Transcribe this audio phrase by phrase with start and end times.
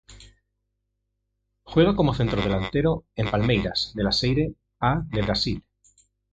[1.61, 5.63] Juega como centrodelantero en Palmeiras de la Serie A de Brasil.